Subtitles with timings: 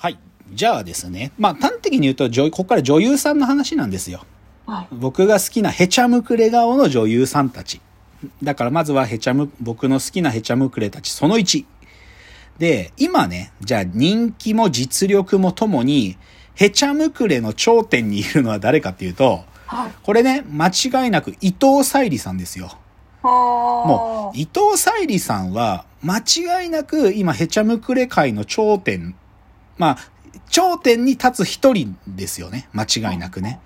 [0.00, 0.18] はい。
[0.54, 1.30] じゃあですね。
[1.38, 4.24] まあ、端的に言うと、女ここから女優さんの話なんですよ。
[4.66, 4.88] はい。
[4.92, 7.82] 僕が好きなヘチャムクレ顔の女優さんたち。
[8.42, 11.66] だからまずはヘチャム、僕の好きなヘチャムクレたち、その1。
[12.56, 16.16] で、今ね、じゃあ人気も実力もともに、
[16.54, 19.90] ヘチャムクレの頂点にいるのは誰かっていうと、はい。
[20.02, 22.78] これね、間違いなく伊藤沙莉さんですよ。
[23.22, 29.14] ももう、伊藤沙莉さんは、間違いなく今ヘチャムクレ界の頂点、
[29.80, 29.98] まあ、
[30.50, 32.68] 頂点に立つ一人ですよね。
[32.74, 33.60] 間違いなくね。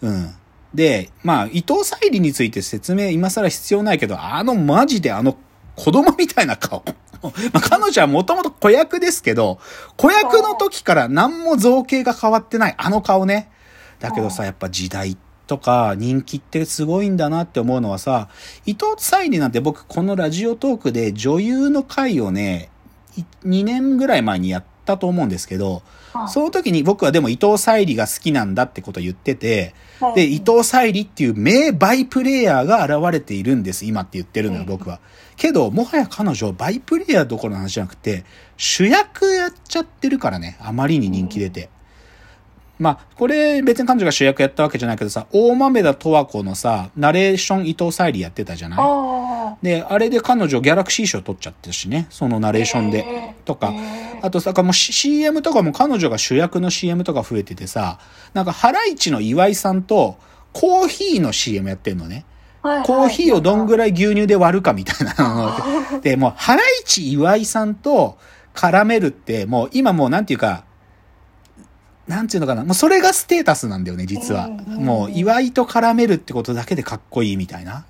[0.00, 0.34] うん。
[0.72, 5.36] で、まあ、伊藤沙莉について説明今更必要ないけど、あのマジであの
[5.74, 6.84] 子供みたいな顔。
[7.20, 9.58] まあ、彼女はもともと子役ですけど、
[9.96, 12.74] 子役の時から何も造形が変わってない。
[12.78, 13.50] あの顔ね。
[13.98, 15.16] だけどさ、やっぱ時代
[15.48, 18.28] とか人気ってすごいんだなって思うのはさ、
[18.64, 22.70] 伊藤沙莉なんて僕このラジオトークで女優の回をね、
[23.44, 35.00] 2年ぐらい前にやったと思うんですけど、はいその時に僕はでも伊藤沙莉が好きなんだってことを言ってて、はいで、伊藤沙莉っていう名バイプレイヤーが現れているんです、今って言ってるのよ、うん僕は。
[35.36, 38.24] けど、もはや彼女、バイプレイヤーどころの話じゃなくて、
[38.56, 41.68] 主役やっちゃってるからね、あまりに人気出て。
[42.78, 48.78] まあ、これ別に彼女が主役やったわけじゃないけどさ、大豆田十和子のさ、ナレーション伊藤沙莉やってたじゃない？
[48.80, 52.98] あで、あれで彼女ギャラクシー賞取っちゃってるしね、そのナレーションで。
[52.98, 53.32] へー。
[53.44, 53.68] とか。
[53.72, 54.26] へー。
[54.26, 57.98] あとさ、もう CM とかも彼女が主役の CM とか増えててさ、
[58.34, 60.16] なんかハライチの岩井さんと
[60.52, 62.24] コーヒーの CM やってんのね。
[62.62, 65.14] はいコーヒーをどんぐらいらい牛乳で割るかみたいな
[65.92, 68.18] ので、もうハライチ岩井さんと
[68.52, 70.64] 絡めるって、もう今もうなんていうか、
[72.08, 72.64] なんていうのかな。
[72.64, 74.48] もうそれがステータスなんだよね、実は。
[74.48, 77.84] もう岩井と絡めるってことだけでかっこいいみたいな。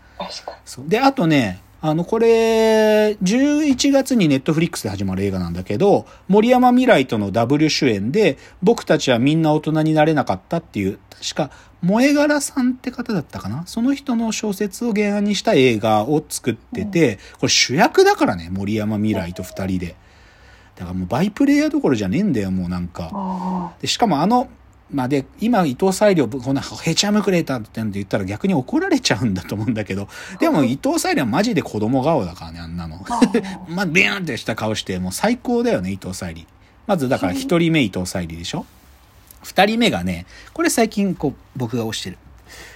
[0.89, 13.63] で、あとね、あの、これ、11月にネットフリックスで始まる映画なんだけど、森山未来とのダブル主演で、僕たちはみんな大人になれなかったっていう、確か、萌え柄さんって方だったかな？
[13.67, 19.95] その人の小説を原案にした映画を作ってて、これ主役だからね、森山未来と二人で。
[20.79, 23.11] だからもうバイプレイヤーどころじゃねえんだよ、もうなんか。
[23.13, 24.49] あで、しかもあの、
[24.93, 30.09] まあ、で、今、伊藤沙莉をこんなヘチャムクレーターって言ったら逆に怒られちゃうんだと思うんだけど、
[30.39, 32.99] でも伊藤沙莉はマジで子供顔だからね、あんなの。
[32.99, 36.47] ー まあ、ビーンってした顔して、もう最高だよね、伊藤沙莉。
[36.87, 38.65] まず、だから一人目伊藤沙莉でしょ
[39.43, 42.19] 二人目がね、これ最近こう、僕が推してる。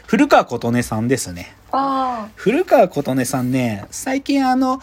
[0.07, 1.55] 古川琴音さんですね。
[1.71, 4.81] あ古川琴音さんね、最近あの、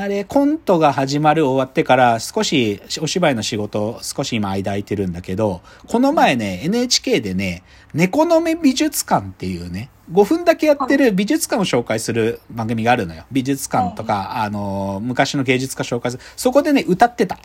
[0.00, 7.64] あれ、コントが始まる終わってから少しお芝居の仕事少し今間空いてるんだけど、この前ね、NHK でね、
[7.94, 13.24] 猫の目美術館っていうね、5分だけやってる美術館を紹介する番組があるのよ。
[13.32, 16.22] 美術館とか、あの、昔の芸術家紹介する。
[16.36, 17.40] そこでね、歌ってた。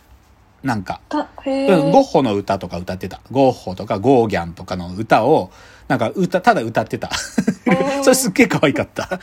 [0.61, 1.01] なんか。
[1.11, 3.19] うん、ゴッホの歌とか歌ってた。
[3.31, 5.49] ゴッホとかゴーギャンとかの歌を、
[5.87, 7.09] なんか歌、ただ歌ってた。
[8.03, 9.19] それすっげえ可愛かった。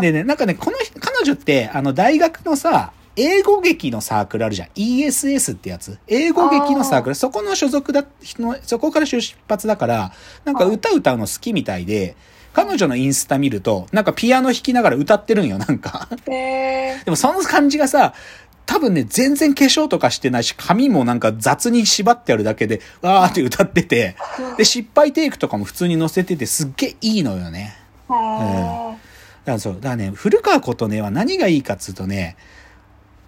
[0.00, 4.68] でね、なんかね、この人、彼女って、あの、大学のさ、英語劇のサークルあるじゃん。
[4.76, 5.98] ESS ってやつ。
[6.06, 7.14] 英語劇のサークル。
[7.14, 8.04] そこの所属だ、
[8.38, 10.12] のそこから出発だから、
[10.44, 12.14] なんか歌歌うの好きみたいで、
[12.52, 16.08] 彼女のインスタ見ると、なんかピアノ弾きながら歌ってるんよ、なんか。
[16.28, 18.14] へーでもその感じがさ、
[18.68, 24.14] 多分ね、全然化粧とかしてないし、髪もなんか雑に縛ってあるだけで、わーって歌ってて、
[24.58, 27.74] で、失敗テイクとかも普通に載せてて、すっげえいいのよね。
[28.08, 28.94] は
[29.46, 32.36] だからそう、だからね、古川琴音は何がいいかっつうとね、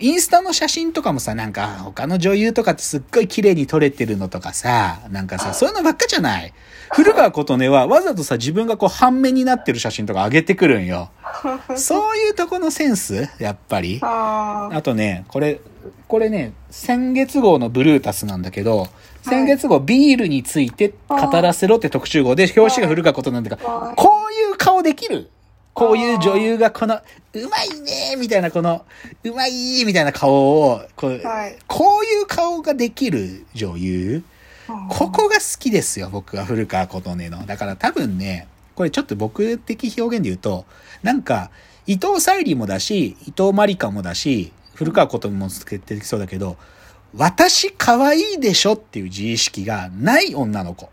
[0.00, 6.52] インスタの写真とかもさ、なんか他の女優とかってすっごい綺麗に撮れてるのとかさ、なんかさ、そういうのばっかじゃない？
[6.92, 11.10] 古川琴音はわざとさ、自分がこう半目になってる写真とか上げてくるんよ。
[11.76, 13.28] そういうとこのセンス？
[13.38, 14.00] やっぱり。
[14.02, 15.60] ああとね、これ、
[16.08, 18.88] これね、先月号のブルータスなんだけど、
[19.22, 23.94] 先月号ビールについて語らせろって特集号で、表紙が古川琴音なんだから、はい。
[23.96, 25.28] こういう顔できる？
[25.80, 28.84] こういう女優がこの、うまいねみたいなこの、
[29.24, 34.22] うまいみたいな顔を、こう、はいこういう顔ができる女優？
[34.90, 37.46] ここが好きですよ、僕は古川琴音の。
[37.46, 40.66] だから多分ね、これちょっと僕的表現で言うと、
[41.02, 41.50] なんか、
[41.86, 46.58] 伊藤沙莉もだし、伊藤まりかもだし、古川琴音もつけてきそうだけど、
[47.16, 50.90] 私可愛いでしょっていう自意識がない女の子。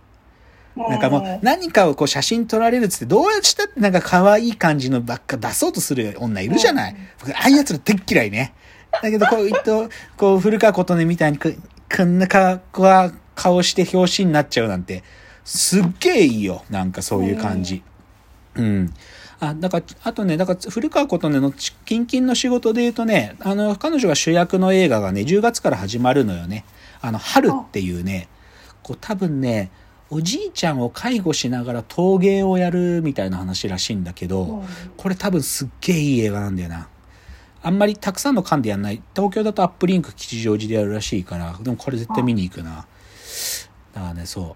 [0.78, 6.96] なんかもう何かをこう写真撮られるっつってどうやってなんか可愛い感じのばっか出そうとする女いるじゃない。
[7.20, 8.54] 僕ああいうやつら大っ嫌いね。
[9.02, 11.50] だけどこう、伊藤、こう古川琴音みたいにこ
[11.96, 15.04] こんなかは顔して表紙になっちゃうなんて、
[15.46, 16.64] すっげえいいよ。
[16.70, 17.84] なんかそういう感じ。
[18.56, 18.94] うん。
[19.40, 26.66] あ、だから、あとね、だから、古川琴音のち近々の仕事で言うとね、あの、彼女が主役の映画がね、10月から始まるのよね。
[27.02, 28.28] あの、春っていうね、
[28.82, 29.70] こう多分ね、
[30.10, 34.64] おじいちゃんを介護しながら陶芸をやるみたいな話らしいんだけど、
[34.96, 36.88] これ多分すっげえいい映画なんだよな。
[37.62, 39.02] あんまりたくさんの館でやんない。
[39.16, 42.86] 東京だとアップリンク吉祥寺でやるらしいから、でもこれ絶対見に行くな。
[43.94, 44.56] だからね、そ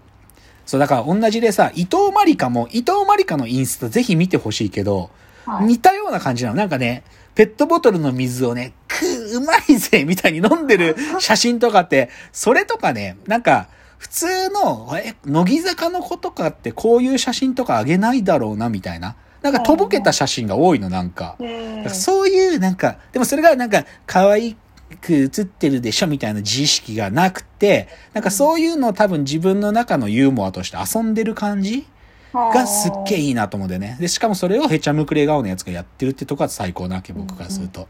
[0.64, 5.10] そう、だから同じでさ、伊藤まりかも、伊藤まりかのインスタぜひ見てほしいけど、
[5.44, 6.56] はい、似たような感じなの。
[6.56, 7.02] なんかね、
[7.34, 9.04] ペットボトルの水をね、く
[9.36, 13.68] うまいぜみたいに飲んでる写真とかって、それとかね、なんか、
[14.02, 19.14] 普通の、え、乃木坂の子とかってこういう写真とかあげないだろうな、みたいな。
[19.42, 21.36] なんかとぼけた写真が多いの、なんか。
[21.84, 24.56] かそういう、なんか、でもそれがなんか、可愛
[25.00, 31.86] く写ってるでしょ、みたいな自意識がなくて、なんかそういうのを多分自分の中のユーモアとして遊んでる感じ
[32.34, 33.98] がすっげえいいなと思うんでね。
[34.00, 37.82] で、しかもそれをへちゃむくれ顔のやつがやってるってとこが最高なわけ、僕からすると。
[37.82, 37.86] っ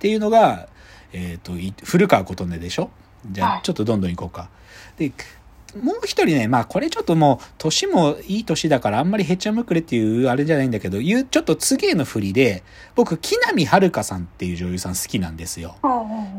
[0.00, 0.66] ていうのが、
[1.12, 2.90] えっ、ー、と、古川琴音でしょ？
[3.30, 4.48] じゃあ、ちょっとどんどん行こうか。
[4.98, 5.12] で、
[5.82, 12.62] もう一人ね、まあこれちょっともう、年もいい年だからあんまりへちゃむくれっていうあれじゃないんだけど、言う、ちょっと次への振りで、
[12.94, 15.76] 僕、木南遥さんっていう女優さん好きなんですよ。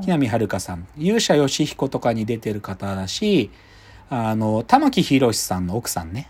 [0.02, 0.88] 木南遥さん。
[0.98, 3.52] 勇者義彦とかに出てる方だし、
[4.10, 6.30] あの、玉木宏さんの奥さんね。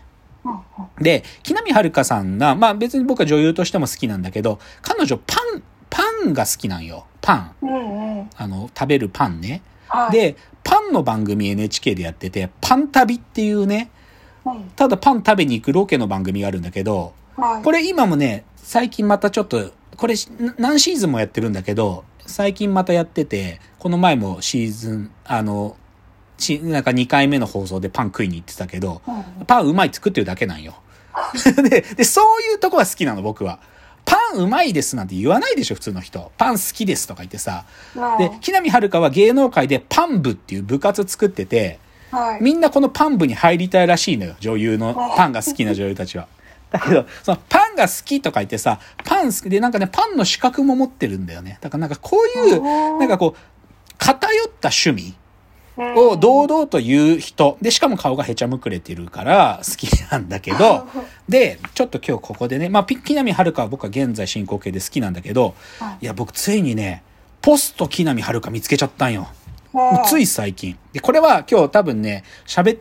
[1.00, 7.06] で、木南遥さんが、まあ別に僕は女優としても好きなんだけど、彼女パン、パンが好きなんよ。
[7.20, 7.52] パン。
[8.36, 9.62] あの、食べるパンね。
[9.88, 13.90] はい、で、パンの番組 NHK でやってて、パン旅っていうね、
[14.76, 20.14] ただパン食べに行くロケの番組があるんだけど、はい、これ今もね、最近またちょっと、これ
[20.58, 25.76] 何シーズンもやってるんだけど、最近またやってて、この前もシーズン、あの、
[26.36, 29.02] し、なんか2回目の放送でパン食いに行ってたけど、
[29.46, 30.74] パンうまい作ってるだけなんよ。
[31.68, 33.60] でで、そういうとこが好きなの、僕は。
[34.32, 36.30] パンうまいですなんて言わないでしょ、普通の人。
[36.36, 37.64] パン好きですとか言ってさ。
[38.18, 41.78] で、木南遥は芸能界でパン部っていう部活作ってて、
[42.10, 46.26] はい、みんなこのパン部に入りたいらしいのよ、女優の、パンが好きな女優たちは。
[46.70, 51.58] だけど、そのパンが好きとか言ってさ、パン好きでなんかね、パンの資格も持ってるんだよね。
[51.62, 52.62] だからなんかこういう、
[52.98, 55.14] なんかこう、偏った趣味
[55.96, 57.56] を堂々と言う人。
[57.62, 60.86] で、しかも顔がへちゃむくれてるから好きなんだけど、
[61.28, 65.54] で、ちょっと今日ここでね、まあ、木南遥は僕は現在進行形で好きなんだけど、
[66.00, 67.02] いや、僕ついにね、
[67.40, 69.28] ポスト木南遥見つけちゃったんよ。
[70.06, 70.76] つい最近。
[70.92, 72.78] で、これは今日多分ね、喋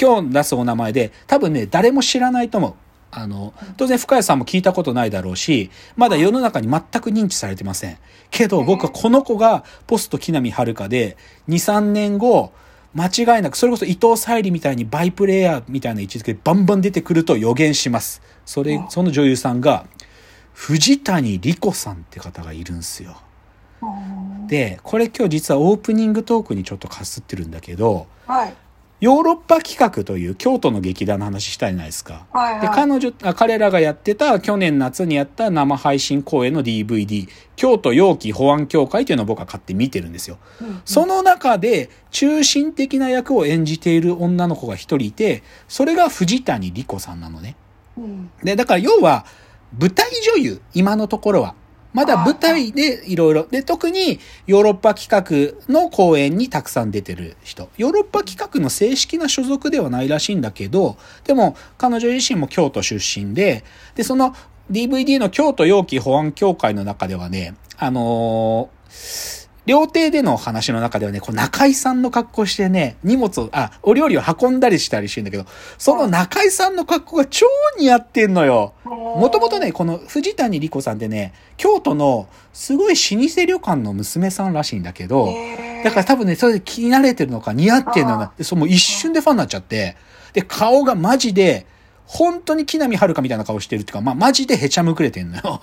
[0.00, 2.74] 今日出すお名前で、多分ね、誰も知らないと思う。
[3.10, 7.98] あの、当然深谷さんも聞いたことないだろうし、まだ世の中に全く認知されてません。
[8.30, 11.16] けど僕はこの子がポスト木南遥で、
[11.48, 12.52] 2、3年後、
[12.94, 18.22] 間違いなく、それこそ伊藤沙莉みたいにバイプレイヤーみたいな位置づけでバンバン出てくると予言します。
[18.44, 19.86] それ、その女優さんが、
[20.52, 23.16] 藤谷莉子さんって方がいるんですよ。
[24.48, 28.54] で、これ今日実はオープニングトークにちょっとかすってるんだけど、はい、
[29.00, 32.26] ヨーロッパ企画という京都の劇団の話したじゃないですか。
[32.32, 40.38] はいはい、で、彼女、彼らがやってた去年夏にやった生配信公演の DVD、京都陽気保安協会というのを僕は買って見てるんですよ。
[40.60, 47.54] うんうん、その中で中心的な役を演じている女の子が一人いて、それが藤谷莉子さんなのね。
[47.96, 49.26] うん、で、だから要は
[49.78, 51.54] 舞台女優、今のところは。
[51.92, 53.46] まだ舞台でいろいろ。
[53.50, 57.70] で、特にヨーロッパ企画の公演にたくさん出てる人。
[57.76, 63.64] ヨーロッパ企画の正式な所属ではないらしいんだけど、でも彼女自身も京都出身で、
[63.94, 64.34] で、その
[64.70, 75.44] DVD の京都陽気保安協会の中ではね、あのー料亭での話の中ではね、こう中井さんの格好してね、荷物を、あ、お料理を運んだりしたりしてんだけど、
[75.76, 77.46] その中井さんの格好が超
[77.78, 78.72] 似合ってんのよ。
[78.86, 85.28] もともとね、この藤谷莉子さんってね、京都のすごい老舗旅館の娘さんらしいんだけど、
[85.84, 88.32] だから多分ね、それで気になれてるのか似合ってんのな。
[88.38, 89.96] で、その一瞬でファンになっちゃって、
[90.32, 91.66] で、顔がマジで、
[92.10, 95.60] 本当に木南遥みたいな顔してるっていうか、まあ、マジでへちゃむくれてんのよ。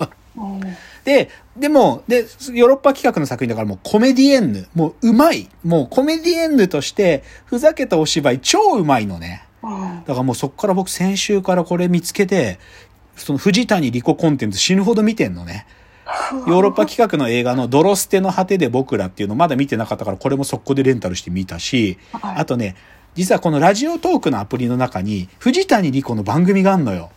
[1.04, 2.18] で、でも、で、
[2.52, 5.48] ヨーロッパ企画の作品だからもうコメディエンヌ、もううまい。
[5.64, 9.44] もうコメディエンヌとして、ふざけたお芝居超うまいのね。
[10.06, 12.60] だからもうそっから僕先週からこれ見つけて、
[13.16, 15.66] その藤谷莉子コンテンツ死ぬほど見てんのね。
[16.46, 22.76] ヨーロッパ企画の映画の泥捨ての果てで僕らっていうのまだ見てなかったからこれも速攻でレンタルして見たし、あとね、
[23.16, 27.10] 実はこのラジオトークのアプリの中に、藤谷莉子の番組があんのよ。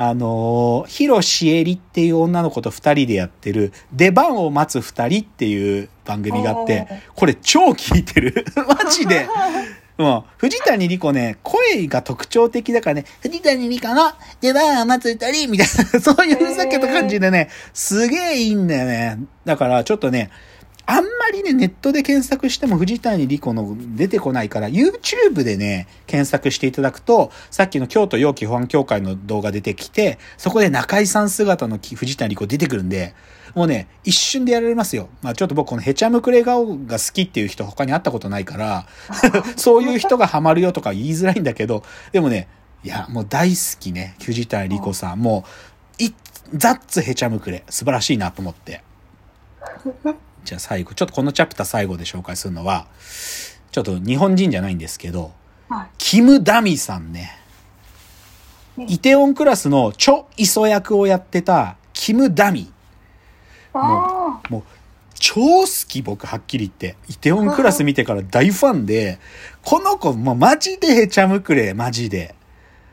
[0.00, 8.44] あの、広しえりっていう女の子と二人でやってる、出番を待つ二人っていう番組があって、これ超聞いてる。
[8.54, 9.28] マジで。
[9.98, 19.18] も う、藤谷莉子ね、声が特徴的だからね、藤谷莉子の出番を待つ二人みたいな、 そういうふざけた感じでね、すげえいいんだよね。
[19.44, 20.30] だから、ちょっとね、
[20.90, 33.14] あんまりね、ネットで検索しても藤谷莉子の出てこないから、YouTube でね、検索していただくと、さっきの京都陽気保安協会の動画出てきて、そこで中井さん姿の藤谷莉子出てくるんで、
[33.54, 35.10] もうね、一瞬でやられますよ。
[35.20, 38.86] まあちょっと僕このヘチャムクレ顔が好きっていう人他に会ったことないから、
[39.56, 42.48] そういう人がハマるよとか言いづらいんだけど、でもね、
[42.82, 45.20] いや、もう大好きね、藤谷莉子さん。
[45.20, 45.44] も
[46.00, 46.14] う、い、
[46.54, 47.64] ザッツヘチャムクレ。
[47.68, 48.82] 素晴らしいなと思って。
[50.44, 52.86] じゃあ最後、ちょっとこのチャプター最後で紹介するのは、
[53.70, 55.32] ちょっと日本人じゃないんですけど、
[55.68, 55.86] はい。
[55.98, 57.38] キム・ダミさんね。
[58.86, 62.72] イテオンクラスのチョ・イソ役をやってたキム・ダミ。
[63.74, 64.62] あもう、
[65.14, 66.96] 超好き僕はっきり言って。
[67.08, 69.18] イテオンクラス見てから大ファンで、
[69.62, 72.34] この子もうマジでヘチャムクレ、マジで。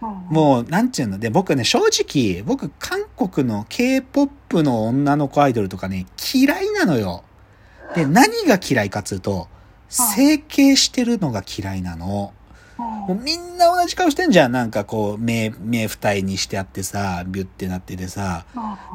[0.01, 0.05] あ。
[0.29, 1.19] もう、なんちゅうの。
[1.19, 7.23] で、僕ね、正直、僕、韓国の K-POP の女の子アイドルとかね、嫌いなのよ。
[7.93, 9.47] で、何が嫌いかっつうと、
[9.89, 12.33] 整形してるのが嫌いなの。
[12.77, 14.51] もうみんな同じ顔してんじゃん。
[14.51, 18.45] なんかこう、目、目二重にしてあってさ、ビュってなっててさ。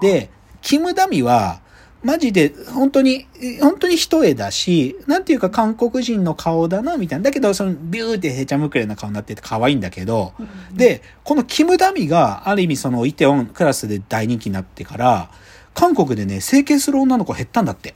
[0.02, 0.30] で、
[0.60, 1.60] キムダミは、
[2.02, 3.26] マジで、本当に、
[3.60, 7.24] 本当に一重だし、なんていうか韓国人の顔だな、みたいな。
[7.24, 10.32] だけど、その、ビューってへちゃむくれな顔になってて可愛いんだけど、
[10.72, 15.30] で、このキムダミが、ある意味その、イテオンクラスで大人気になってから、
[15.74, 17.94] 韓国でね、整形する女の子減ったんだって。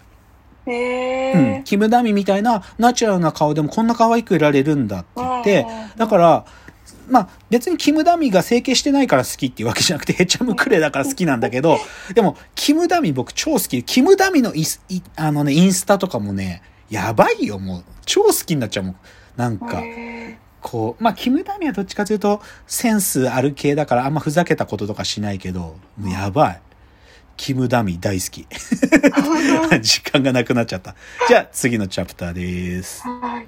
[0.66, 1.40] へうん。
[1.56, 1.62] え。
[1.64, 6.46] キムダミみたいなナチュラルな顔でもこんな可愛くいられるんだって言ってうん、だから、
[7.08, 11.78] まあ別にキムダミが整形してないから好きっていうわけじゃなくて、ヘチャムクレだから好きなんだけど、
[12.14, 13.82] でも、キムダミ僕超好き。
[13.82, 14.64] キムダミのイ
[15.16, 17.84] あのね、インスタとかもね、やばいよ、もう。
[18.06, 18.96] 超好きになっちゃうもん。
[19.36, 26.60] なんか、へこう、まあ、キムダミはどっちかというと、センスある系だからあんまふざけたこととかしないけど、やばい。
[27.36, 28.46] キムダミ大好き。
[29.80, 30.94] 時間がなくなっちゃった。
[31.28, 33.02] じゃあ次のチャプターです。
[33.02, 33.46] ーはい。